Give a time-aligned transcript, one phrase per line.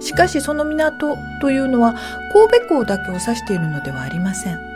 [0.00, 1.94] しかしその港というのは
[2.32, 4.74] 神戸港だけを指しているのではありません。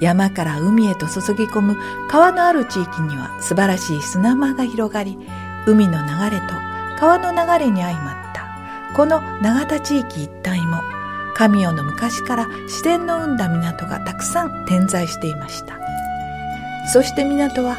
[0.00, 1.76] 山から海へと注ぎ込む
[2.08, 5.16] 川のある地域には素晴らしい砂間が広がり
[5.64, 6.54] 海の流れと
[6.98, 8.48] 川の流れに相まった
[8.96, 10.82] この永田地域一帯も
[11.36, 15.78] 神代の昔から自然の生んだ港がたくさん点在していました。
[16.92, 17.76] そして港は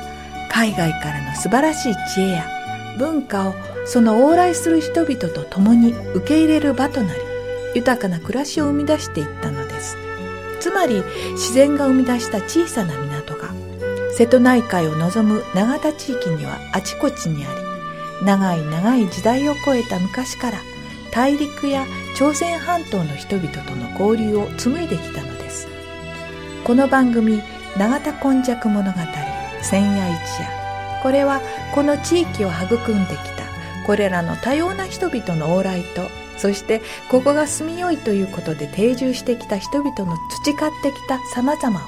[0.49, 2.45] 海外からの素晴らしい知恵や
[2.97, 3.53] 文化を
[3.85, 7.21] その往来する人々と共に受け入れる場となり
[7.75, 9.97] 豊かな暮らしを生み出していったのです。
[10.59, 13.49] つまり自然が生み出した小さな港が
[14.15, 17.49] 瀬戸内海を望む永田地域にはあちこちにあ
[18.21, 20.61] り長い長い時代を超えた昔から
[21.11, 25.67] 大陸や朝鮮半島の人々との交流を紡いできたのです。
[26.63, 27.41] この番組
[27.77, 28.97] 「永田今昔物語
[29.61, 30.47] 千夜一夜」
[31.03, 31.41] これは
[31.75, 33.32] この地域を育んできた
[33.85, 41.81] これらの多様な人々の往来とそしてここが住みよいということで定住してきた人々の培ってきた様々を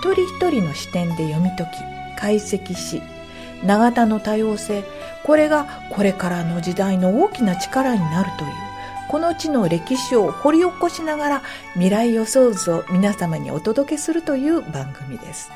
[0.00, 3.02] 一人一人の視点で読み解き解析し
[3.64, 4.84] 永田の多様性
[5.24, 8.50] これがこれからの時代の大きな力になるという
[9.08, 11.42] この地の歴史を掘り起こしながら
[11.74, 15.50] 未来予想図を皆様にお届けするという番組です。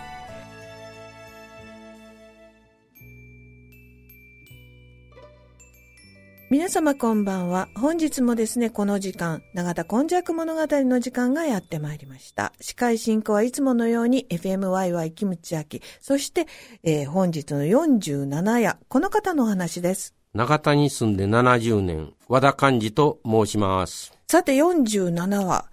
[6.51, 7.69] 皆様こんばんは。
[7.75, 12.55] 本日もですね、この時間、長田今昔物語の時間がやってまいりました。
[12.59, 16.47] 司会進行はいつものように FMYY キムチ焼き、そして、
[16.83, 20.15] えー、本日の47夜、この方のお話です。
[20.33, 24.15] 長田に住んで70年、和田寛治と申します。
[24.27, 25.67] さて47話、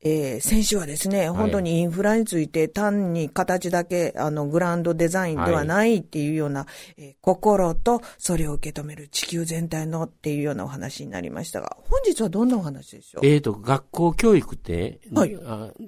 [0.00, 6.66] えー、先週はですね、本当にインフラについて単に形だけ、あの、グランドデザインではないっていうような、は
[6.96, 13.26] い、えー、心とそれを受け止める地球全体のっていうようなお話になりましたが、本日はどんなお話でしょう？
[13.26, 15.36] えっ、ー、と、学校教育って、はい、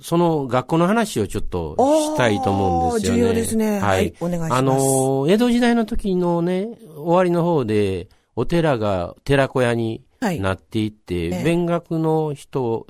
[0.02, 3.20] その学校の話をちょっとしたいと思うんですよね。
[3.20, 3.78] 重要ですね。
[3.78, 4.54] はい、はい、お願いします。
[4.54, 12.86] あの、江戸時代の時のね、終わりの方で、お寺が寺子屋になっていって、はい、勉学の人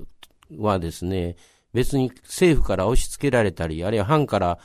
[0.58, 1.36] はですね、
[1.72, 4.58] 別に政府から押し付けられたり、あるいは藩から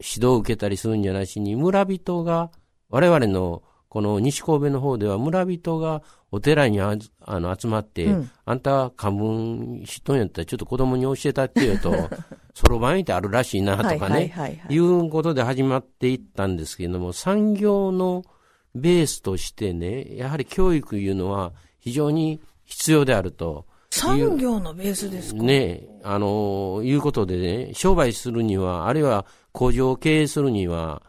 [0.00, 2.50] 指導を受けたりするんじゃなしに、村人が、
[2.88, 11.94] 我々のこの西神戸の方では村人がお寺にああの集まって、うん、あんた漢文知っとんやったらちょっと子供に教えたってよと、
[12.52, 18.22] そろばんってあるらしいなとかね、いうことで始まっていったんですけれども、産業の
[18.74, 23.66] ベースとしてね、やはり教育いうのは非常に必要であると。
[23.96, 25.42] 産業のベースですか？
[25.42, 31.02] ね、あの、いうことでね、商売するには、あるいは工場を経営するには、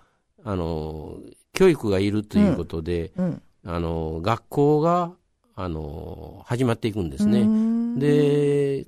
[0.44, 1.18] あの、
[1.54, 5.12] 教育がいるということで、うんうん、あの、学校が、
[5.56, 8.00] あの、始まっていくんですね。
[8.00, 8.88] で、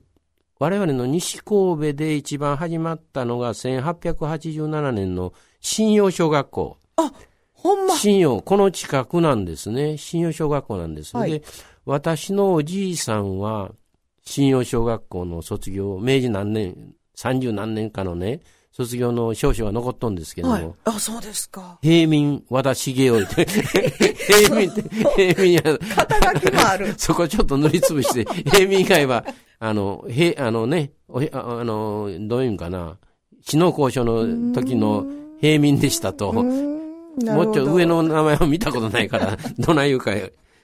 [0.60, 6.78] 我々の西神戸で一番始まったのが1887年の信用小学校。
[6.98, 7.12] あ、
[7.54, 9.98] ほんま信用、この近くなんですね。
[9.98, 11.18] 信用小学校なんです。
[11.18, 11.44] はい、で、
[11.86, 13.72] 私のおじいさんは、
[14.30, 18.42] 信用小学校の卒業、明治何年、三十何年かのね、
[18.72, 20.54] 卒業の証書が残っとんですけども。
[20.54, 21.80] はい、あ、そうですか。
[21.82, 23.46] 平民和田茂雄って。
[24.46, 24.84] 平民って、
[25.34, 25.64] 平民や。
[25.96, 26.94] 肩書きもある。
[26.96, 29.26] そこちょっと塗りつぶして、平民以外は、
[29.58, 32.98] あの、へ、あのね、ああの、どういうんかな、
[33.42, 35.08] 死の交渉の時の
[35.42, 36.32] 平民でしたと。
[36.34, 40.12] もうちょ上の名前を見たことないから、どない言うか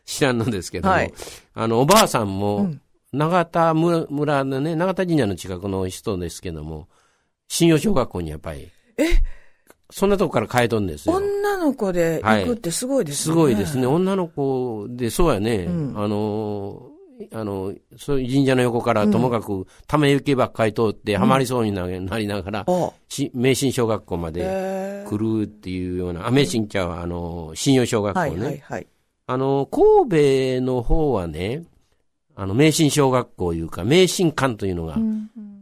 [0.05, 1.11] 知らんのですけども、はい、
[1.55, 2.81] あの、おばあさんも、うん
[3.15, 6.87] 長田村のね、長田神社の近くの人ですけども、
[7.47, 8.69] 信用小学校にやっぱり。
[8.97, 9.05] え？
[9.91, 11.15] そんなとこから変えとんですよ。
[11.15, 13.35] 女の子で行くってすごいですね。
[13.35, 13.85] はい、すごいですね。
[13.85, 15.65] 女の子で、そうやね。
[15.65, 16.89] うん、あの、
[17.31, 22.91] あの、そういう神社の横からともかく、ため行けばっかり通ってはまりそうになりながら、うん、
[23.39, 28.27] 名神小学校まで来るっていうような、あ、名神茶は、あの、信用小学校ね。
[28.27, 28.87] はいはいはい。
[29.27, 31.63] あの、神戸の方はね、
[32.35, 34.97] あの、名神小学校いうか、名神館というのが、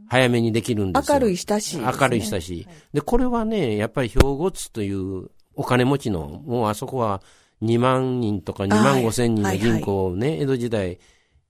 [0.07, 1.19] 早めにできるんですよ。
[1.19, 2.67] 明るい親しい、ね、明るい親しい。
[2.93, 7.21] で、これはね、やっぱり兵庫津というお金持ちの、もうあそこは
[7.61, 10.99] 2万人とか2万5千人の人口をね、はいはい、江戸時代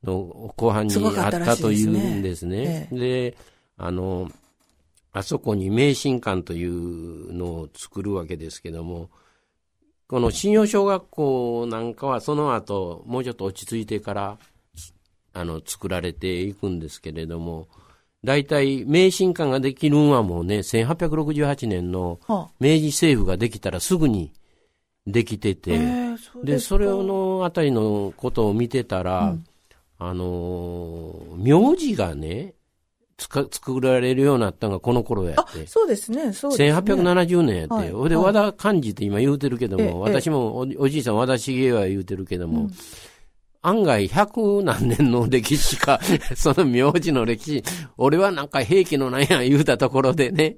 [0.04, 2.90] の後半にあったというんですね。
[2.92, 3.38] で、
[3.78, 4.30] あの、
[5.14, 9.10] あそこに名神館というのを作るわけですけども、
[10.08, 14.38] この信用小学校なんかはその後、もうちょっと落ち着いてから、
[15.34, 17.68] あの、作られていくんですけれども、
[18.24, 22.20] 大体、名神館ができるんはもうね、1868年の
[22.60, 24.32] 明治政府ができたらすぐに
[25.06, 25.78] できてて、
[26.44, 29.46] でそれのあたりのことを見てたら、うん、
[30.00, 32.54] あの名字がね、
[33.18, 35.68] つか作られるようになったのがこの頃やって。
[35.68, 36.74] そうですね、そうですね。
[36.74, 37.74] 1870年やって。
[37.74, 42.74] はい、で、和田寛治って今言うてるけども、私もおおじいさん和田茂は言うてるけども、うん
[43.64, 46.00] 案外百何年の歴史か、
[46.36, 47.64] その名字の歴史、
[47.98, 50.58] 俺はなんか兵器のなんや言うたところでね、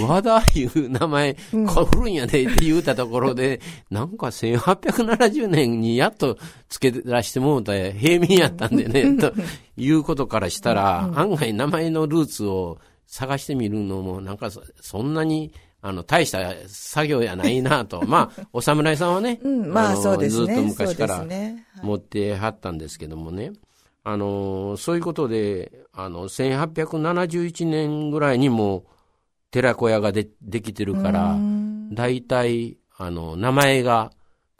[0.00, 3.60] 和田いう名前、古るんやでって言うたところで、
[3.90, 6.36] うん、なんか1870年にやっと
[6.68, 9.32] 付け出してもうた平民やったんでね、 と
[9.76, 15.52] いうことからしたら、案外名前のルーツを探してみるのも、なんかそんなに、
[15.86, 18.02] あの、大した作業やないなと。
[18.08, 20.46] まあ、お侍さんはね、うん、まあそうですね。
[20.46, 21.26] ずっと昔から
[21.82, 23.52] 持ってはったんですけどもね。
[24.02, 28.86] あの、そういうことで、あの、1871年ぐらいにも、
[29.50, 31.36] 寺子屋がでできてるから、
[31.92, 34.10] 大体、あの、名前が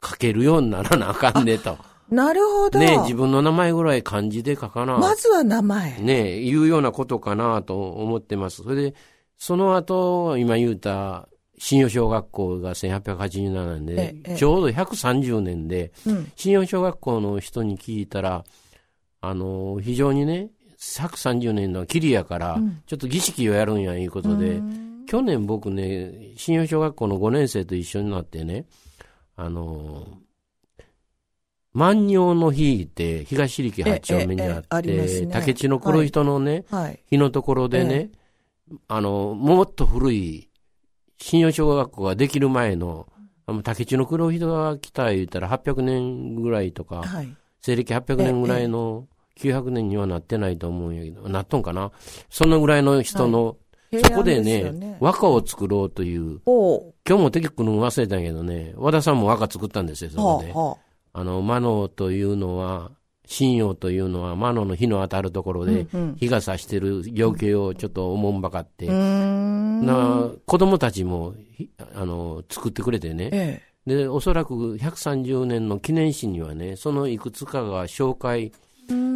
[0.03, 1.79] 書けるようにならなあかんねと。
[2.07, 2.77] なるほど。
[2.77, 4.99] ね自分の名前ぐらい漢字で書かな。
[4.99, 5.99] まずは名前。
[6.01, 8.61] ねいうようなことかなと思ってます。
[8.61, 8.93] それで、
[9.37, 11.27] その後、今言うた、
[11.57, 15.91] 信用小学校が1887年で、ちょうど130年で、
[16.35, 18.43] 信用小学校の人に聞いたら、
[19.21, 20.49] あの、非常にね、
[20.79, 24.61] 130年のキリやから、ちょっと儀式をやるんやいうことで、
[25.07, 28.65] 去年僕ね、信用小学校の5年生と一緒になってね、
[29.35, 30.05] あの、
[31.73, 36.65] 万葉の日って東力八丁目にあって、竹地の黒人のね、
[37.09, 38.09] 日のところでね、
[38.87, 40.49] あの、もっと古い
[41.17, 43.07] 信用小学校ができる前の、
[43.63, 47.03] 竹地の黒人が来た言ったら800年ぐらいとか、
[47.61, 49.07] 西暦800年ぐらいの
[49.37, 51.91] 900年にはなってないと思うんやけど、なっとんかな？
[52.29, 53.57] そのぐらいの人の、
[53.91, 54.97] はい、そこでね、ね。
[54.99, 60.51] 和歌を作ろうという、今日も敵くの忘れたんやけどね、和田さんも和歌作ったんですよ、そこで。
[60.51, 60.77] はあは
[61.13, 62.91] あ、あの、魔能というのは、
[63.27, 65.87] 信用というのは魔のの日の当たるところで、
[66.17, 71.33] 日が差してる情景をちょっとおもんばかって、な子供たちも
[71.95, 78.51] あの作ってくれてね、ええ、で、おそらく130年の記念誌にはね、そのいくつかが紹介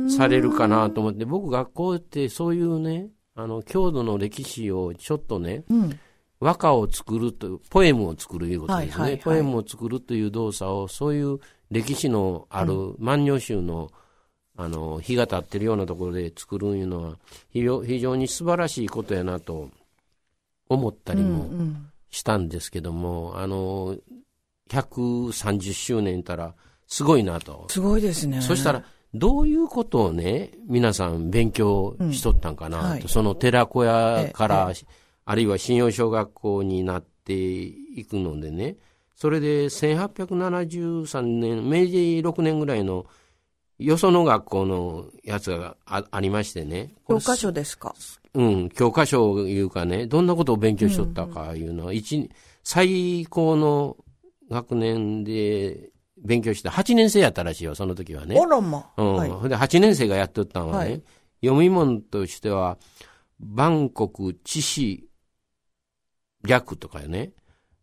[0.09, 5.99] されるかなと思って、僕学校ってそういうね、あの、郷土の歴史をちょっとね、うん、
[6.39, 9.21] 和歌を作ると、ポエムを作るいうことですね、はいはいはい。
[9.21, 11.39] ポエムを作るという動作を、そういう
[11.71, 13.91] 歴史のある万葉集の、
[14.57, 17.17] あの、日が経ってるようなところで作るいうのは、
[17.51, 19.69] 非常に素晴らしいことやなと
[20.67, 21.49] 思ったりも
[22.09, 23.97] したんですけども、うんうん、あの、
[24.69, 26.53] 130周年たら、
[26.87, 27.67] すごいなと。
[27.69, 28.41] すごいですね。
[28.41, 28.83] そしたら、
[29.13, 32.91] どういうことをね、皆さん勉強しとったんかなと、うん。
[32.91, 34.71] はい、その寺子屋から、
[35.25, 38.77] あるいは信用小学校になっていくのでね、
[39.19, 43.05] それで1873年、明治6年ぐらいの
[43.77, 46.93] よその学校のやつがあありましてね。
[47.05, 47.93] 教科書ですか？
[48.33, 52.29] うん、教科書いうかね、どんなことを勉強しとったかいうのは、一、
[52.63, 53.97] 最高の
[54.49, 58.39] 学年で勉強して8年生やったらしいよ、その時はね。
[58.39, 58.89] あらま。
[58.95, 59.15] うん。
[59.15, 61.03] はい、で、8年生がやっとったのはね、はい、
[61.41, 62.77] 読み物としては、
[63.39, 65.09] 万国知史
[66.45, 67.33] 略とかね、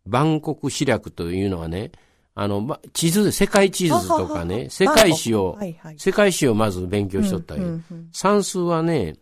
[0.07, 1.93] 万国史略というのはね、
[2.35, 5.59] あの、地図、世界地図とかね、世界史を、
[5.97, 8.09] 世界史をまず勉強しとったよ、うんうんうん。
[8.13, 9.15] 算数はね、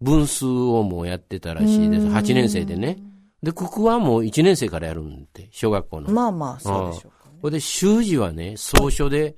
[0.00, 2.06] 分数をもうやってたらしいです。
[2.06, 2.98] 8年生でね。
[3.42, 6.10] で、ここはもう1年生からやるんで、小学校の。
[6.10, 7.12] まあまあ、そうでしょう。
[7.42, 9.34] ほいで、習字はね、草書で、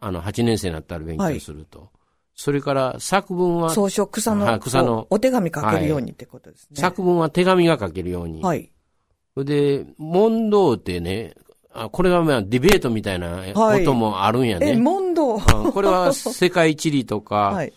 [0.00, 1.80] あの、8年生になったら勉強すると。
[1.80, 1.88] はい、
[2.34, 6.76] それから作文は、草書、草の、草の、お手紙書けるようにってことですね。
[6.76, 8.42] 作文は手紙が書けるように。
[8.42, 8.70] はい。
[9.38, 11.34] それで、問答ってね、
[11.72, 14.66] あこれはまあディベートみたいなこともあるんやね。
[14.66, 15.38] はい、え、問答
[15.72, 17.72] これは世界地理とか、 はい、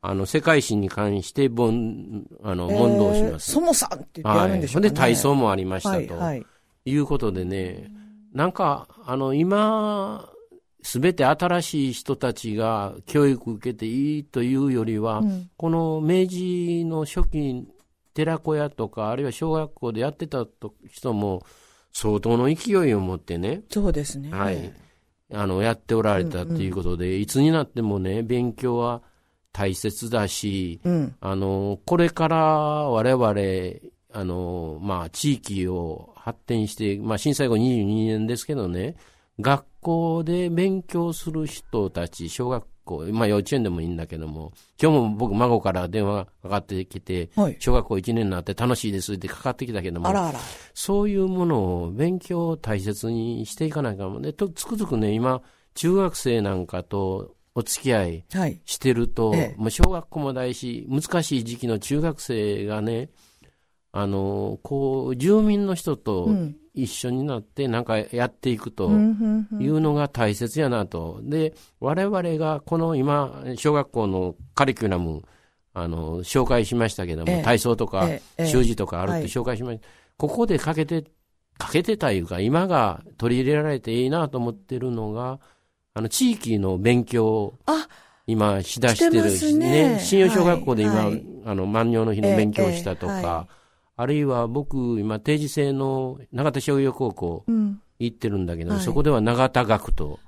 [0.00, 3.52] あの、世界史に関して、ぼん、あの、問答します。
[3.52, 4.88] そもさんって言ってやるんでしょうね。
[4.88, 6.18] はい、で、体操もありましたと。
[6.18, 6.44] はい、
[6.84, 7.92] いうことでね、
[8.32, 10.28] なんか、あの、今、
[10.82, 17.64] すべて新しい人たちが教育受けていいというよりは、うん、この明治の初期、
[18.14, 20.46] 寺子屋とか、あるいは小学校でやってた
[20.88, 21.44] 人も、
[21.92, 23.62] 相当の勢いを持ってね。
[23.70, 24.30] そうですね。
[24.30, 24.72] はい。
[25.32, 29.02] あの、やっておられたっていうことで、うんうん、いつになってもね、勉強は
[29.52, 38.96] 大切だし、うん、あの、これから我々、あの、まあ、地域を発展して、まあ、震災後22年ですけどね、
[39.40, 50.40] 学校で勉強する人たち、小学校、まあ幼稚園でもいいんだけども、今日も僕孫から電話かかってきて、はい、小学校1年になって楽しいですってかかってきたけども、あらあら。
[50.74, 55.42] そういうものを勉強を大切にしていかないかもね、とつくづくね、今、
[55.74, 58.24] 中学生なんかとお付き合い
[58.64, 63.10] してると、はいええ、もう小学校も大し、難しい時期の中学生がね、
[63.92, 66.28] あの、こう、住民の人と
[66.74, 68.94] 一緒になってなんかやっていくとい
[69.68, 71.20] うのが大切やなと。
[71.22, 75.22] で、我々がこの今、小学校のカリキュラム、
[75.72, 78.08] あの、紹介しましたけども、え体操とか、
[78.44, 79.86] 習字とかあるって紹介しました。
[80.16, 81.04] ここでかけて、
[81.58, 85.38] かけてたいうか、今が取り入れられていいなと思ってるのが、
[85.94, 87.54] あの、地域の勉強
[88.26, 91.10] 今しだしてるしね、信用小学校で今、
[91.44, 93.48] あの、万葉の日の勉強したとか、
[93.96, 97.44] あるいは僕、今、定時制の永田商業高校
[98.00, 100.18] 行ってるんだけど、うんはい、そこでは永田学と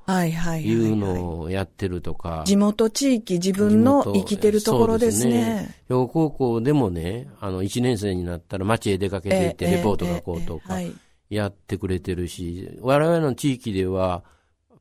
[0.61, 2.45] いうのをやってるとか。
[2.47, 5.75] 地元地域、自分の生きてるところですね。
[5.89, 10.79] 兵庫、ね、高校でもね、あの、1年生になったら街へ出かけていってレポート書こうとか、
[11.29, 14.23] やってくれてるし、我々の地域では、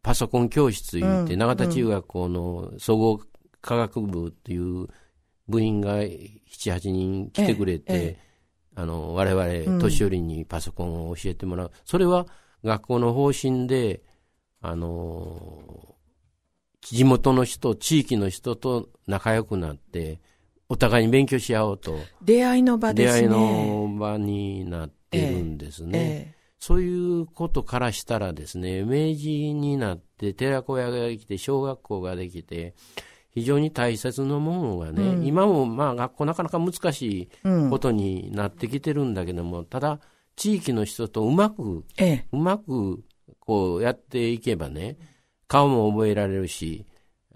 [0.04, 3.22] パソコン教室行って、永田中学校の総合
[3.62, 4.88] 科学部っていう
[5.48, 8.20] 部員が7、8人来てくれて、
[8.76, 11.72] あの、我々、年寄りにパソコンを教えてもらう。
[11.86, 12.28] それは
[12.64, 14.04] 学校の方針で、
[14.62, 15.96] あの、
[16.82, 20.20] 地元の人、地域の人と仲良くなって、
[20.68, 22.06] お互いに勉強し合おうと。
[22.22, 23.22] 出会いの場ですね。
[23.22, 25.98] 出会いの場になってるんですね。
[25.98, 32.76] えええ、そういうことからしたらですね、明治になって寺子屋ができて、小学校ができて、
[33.36, 37.30] 非常に大切なものがね、うん、今もまあ学校なかなか難しい
[37.70, 40.00] ことになってきてるんだけども、うん、ただ
[40.38, 43.04] 地域の人とうまく、ええ、うまく
[43.40, 44.98] こうやっていけばね、
[45.48, 46.86] 顔も覚えられるし、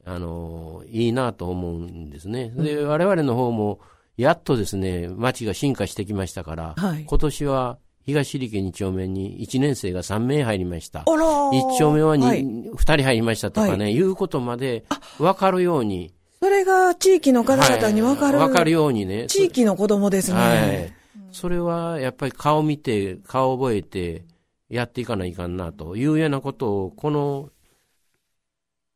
[0.05, 2.49] あの、いいなと思うんですね。
[2.55, 3.79] で、我々の方も、
[4.17, 11.01] やっとですね、街が進化してきましたから、はい、今年は東入家2丁目に1年生が3名入りました。
[11.01, 14.85] 1丁目は 2,、はい、2人入りましたとかね、はい、いうことまで
[15.17, 16.13] 分かるように。
[16.41, 19.27] それが地域の方々に分かる、はい、分かるようにね。
[19.27, 20.39] 地域の子供ですね。
[20.39, 20.93] はい。
[21.31, 24.23] それはやっぱり顔見て、顔覚えて、
[24.69, 27.49] やっていかないかんなというようなことを、この、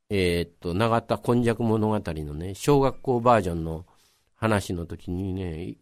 [0.09, 3.85] えー、っと、長田今昔物語のね、小学校バージョンの
[4.35, 5.75] 話の時にね、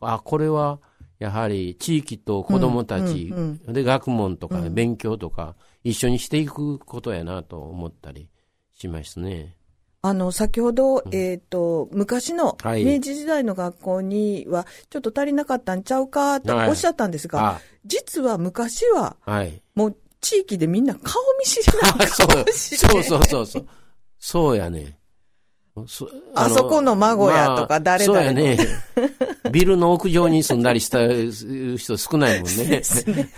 [0.00, 0.80] あ、これは、
[1.22, 3.32] やはり地域と子供たち、
[3.68, 8.28] で学問とか、ね、勉強とか、一緒にしていくことやなと思ったり
[8.76, 9.56] しますね。
[10.02, 22.28] あの、先ほど、うん、えっ、ー、と、昔の明治時代の学校には、ちょっと足りなかったんちゃうかとおっしゃったんですが、はい、実は昔は、はい、もう地域でみんな顔見知りなんかそう。
[22.52, 23.66] そうそうそう。
[24.18, 24.56] そう。
[24.56, 24.98] やね。
[26.34, 28.58] あそこの孫やとか誰だ、まあ、そうやね。
[29.52, 30.98] ビルの屋上に住んだりした
[31.76, 32.64] 人少ないもんね。
[32.64, 33.28] ね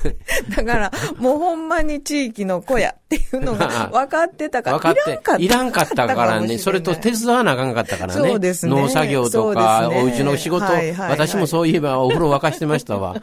[0.56, 8.38] だから、もうほんまに地域の子やっていうのが分かってたから、 分かって、いらんかったからね、それと手伝わなあかんかったからね。
[8.66, 8.82] ね。
[8.82, 13.16] 農作業とか、ね、お家の仕事、はいはいはい、私もそういえばお風呂沸かしてましたわ。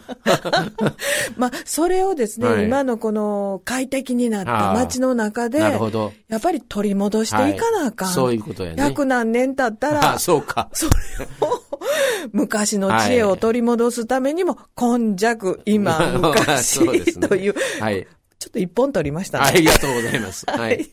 [1.37, 6.11] まあ、それをですね、はい、今のこの快適になった街の中で、なるほど。
[6.27, 8.07] やっぱり取り戻していかなあかん。
[8.07, 8.83] はい、そういうことやね。
[8.83, 10.69] 百何年経ったら、 あそうか。
[10.73, 10.91] それ
[11.47, 11.61] を、
[12.31, 16.79] 昔の知恵を取り戻すためにも、今弱、今、 昔、
[17.19, 18.07] という、はい。
[18.39, 19.45] ちょっと一本取りましたね。
[19.45, 20.45] ありがとうございます。
[20.49, 20.89] はい。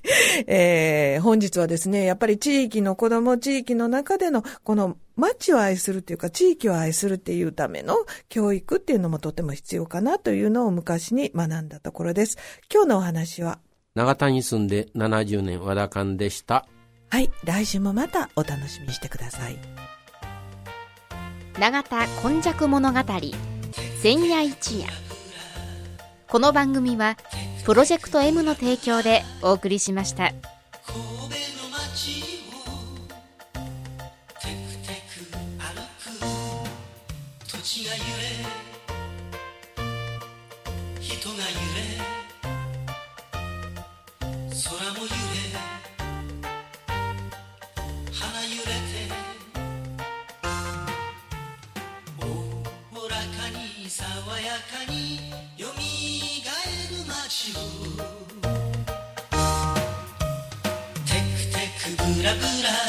[0.47, 7.97] えー、本日はですね、やっぱり地域の子供、地域の中での、この街を愛するっていうか、地域を愛するっていうための
[8.29, 12.37] 教育っていうのもとても必要かなというのを昔に学んだところです。
[12.71, 13.61] 今日のお話は、
[13.95, 16.67] 長田に住んで70年和田館でした。
[17.11, 19.98] はい、来週もまたお楽しみにしてください。
[21.59, 23.01] 永田今昔物語
[24.01, 24.87] 千夜一夜
[26.29, 27.17] この番組は
[27.65, 30.33] プロジェクト M の提供でお送りしました。
[41.35, 41.88] ブラブ
[62.31, 62.88] ラ